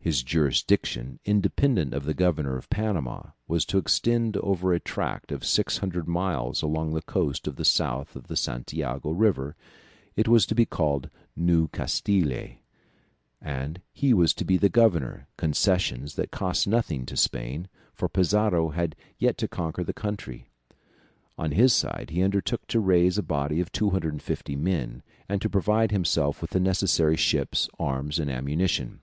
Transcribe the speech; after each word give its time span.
His 0.00 0.22
jurisdiction, 0.22 1.20
independent 1.26 1.92
of 1.92 2.06
the 2.06 2.14
governor 2.14 2.56
of 2.56 2.70
Panama, 2.70 3.32
was 3.46 3.66
to 3.66 3.76
extend 3.76 4.34
over 4.38 4.72
a 4.72 4.80
tract 4.80 5.30
of 5.30 5.44
600 5.44 6.08
miles 6.08 6.62
along 6.62 6.94
the 6.94 7.02
coast 7.02 7.44
to 7.44 7.50
the 7.50 7.66
south 7.66 8.16
of 8.16 8.28
the 8.28 8.34
Santiago 8.34 9.10
river; 9.10 9.56
it 10.16 10.26
was 10.26 10.46
to 10.46 10.54
be 10.54 10.64
called 10.64 11.10
New 11.36 11.68
Castille, 11.68 12.60
and 13.42 13.82
he 13.92 14.14
was 14.14 14.32
to 14.32 14.46
be 14.46 14.56
the 14.56 14.70
governor; 14.70 15.26
concessions 15.36 16.14
that 16.14 16.30
cost 16.30 16.66
nothing 16.66 17.04
to 17.04 17.14
Spain, 17.14 17.68
for 17.92 18.08
Pizarro 18.08 18.70
had 18.70 18.96
yet 19.18 19.36
to 19.36 19.46
conquer 19.48 19.84
the 19.84 19.92
country. 19.92 20.48
On 21.36 21.52
his 21.52 21.74
side 21.74 22.08
he 22.08 22.22
undertook 22.22 22.66
to 22.68 22.80
raise 22.80 23.18
a 23.18 23.22
body 23.22 23.60
of 23.60 23.70
250 23.70 24.56
men, 24.56 25.02
and 25.28 25.42
to 25.42 25.50
provide 25.50 25.90
himself 25.90 26.40
with 26.40 26.52
the 26.52 26.58
necessary 26.58 27.18
ships, 27.18 27.68
arms, 27.78 28.18
and 28.18 28.30
ammunition. 28.30 29.00